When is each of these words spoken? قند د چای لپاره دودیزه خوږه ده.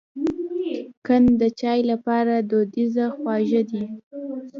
قند 1.05 1.29
د 1.41 1.43
چای 1.59 1.79
لپاره 1.91 2.33
دودیزه 2.49 3.05
خوږه 3.15 3.61
ده. 3.71 3.81